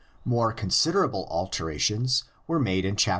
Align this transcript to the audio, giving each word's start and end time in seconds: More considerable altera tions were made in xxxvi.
More 0.25 0.51
considerable 0.51 1.27
altera 1.29 1.77
tions 1.77 2.23
were 2.47 2.57
made 2.59 2.85
in 2.85 2.95
xxxvi. 2.95 3.09